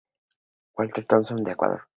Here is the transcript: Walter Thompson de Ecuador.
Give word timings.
Walter 0.79 1.03
Thompson 1.03 1.35
de 1.43 1.51
Ecuador. 1.51 1.87